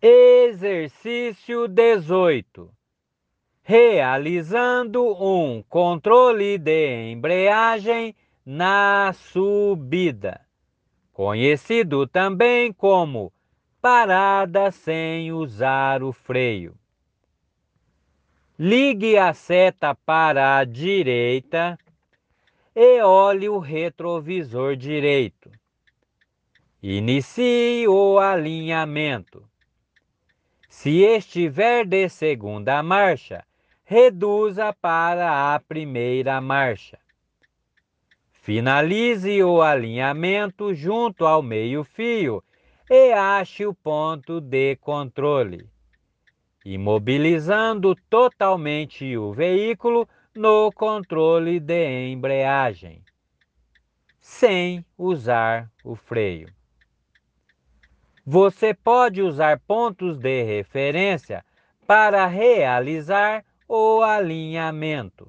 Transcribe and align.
Exercício 0.00 1.66
18. 1.66 2.70
Realizando 3.62 5.02
um 5.18 5.62
controle 5.62 6.58
de 6.58 7.10
embreagem 7.10 8.14
na 8.44 9.14
subida, 9.14 10.42
conhecido 11.14 12.06
também 12.06 12.74
como 12.74 13.32
parada 13.80 14.70
sem 14.70 15.32
usar 15.32 16.02
o 16.02 16.12
freio. 16.12 16.76
Ligue 18.58 19.16
a 19.16 19.32
seta 19.32 19.94
para 19.94 20.58
a 20.58 20.64
direita 20.64 21.78
e 22.74 23.00
olhe 23.00 23.48
o 23.48 23.58
retrovisor 23.58 24.76
direito. 24.76 25.50
Inicie 26.82 27.88
o 27.88 28.18
alinhamento. 28.18 29.42
Se 30.86 31.02
estiver 31.02 31.84
de 31.84 32.08
segunda 32.08 32.80
marcha, 32.80 33.44
reduza 33.84 34.72
para 34.72 35.52
a 35.52 35.58
primeira 35.58 36.40
marcha. 36.40 36.96
Finalize 38.30 39.42
o 39.42 39.62
alinhamento 39.62 40.72
junto 40.72 41.26
ao 41.26 41.42
meio-fio 41.42 42.40
e 42.88 43.12
ache 43.12 43.66
o 43.66 43.74
ponto 43.74 44.40
de 44.40 44.76
controle, 44.76 45.68
imobilizando 46.64 47.96
totalmente 48.08 49.16
o 49.16 49.32
veículo 49.32 50.08
no 50.32 50.70
controle 50.70 51.58
de 51.58 52.12
embreagem, 52.12 53.02
sem 54.20 54.86
usar 54.96 55.68
o 55.82 55.96
freio. 55.96 56.48
Você 58.28 58.74
pode 58.74 59.22
usar 59.22 59.60
pontos 59.60 60.18
de 60.18 60.42
referência 60.42 61.44
para 61.86 62.26
realizar 62.26 63.44
o 63.68 64.02
alinhamento. 64.02 65.28